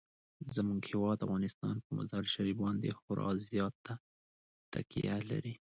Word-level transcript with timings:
زموږ 0.55 0.81
هیواد 0.91 1.19
افغانستان 1.27 1.75
په 1.83 1.89
مزارشریف 1.97 2.57
باندې 2.63 2.97
خورا 2.99 3.29
زیاته 3.49 3.93
تکیه 4.71 5.17
لري. 5.31 5.53